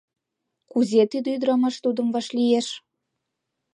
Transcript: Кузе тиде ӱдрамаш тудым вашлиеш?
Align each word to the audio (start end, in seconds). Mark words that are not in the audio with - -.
Кузе 0.71 1.01
тиде 1.11 1.29
ӱдрамаш 1.35 1.75
тудым 1.83 2.07
вашлиеш? 2.15 2.67